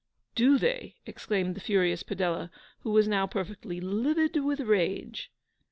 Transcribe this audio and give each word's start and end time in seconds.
'Do 0.33 0.57
they?' 0.57 0.95
exclaimed 1.05 1.53
the 1.53 1.61
furious 1.61 2.01
Padella, 2.01 2.49
who 2.79 2.89
was 2.89 3.07
now 3.07 3.27
perfectly 3.27 3.79
LIVID 3.79 4.37
with 4.43 4.61
rage. 4.61 5.29